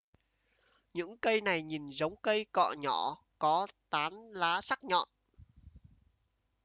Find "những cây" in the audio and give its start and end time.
0.93-1.41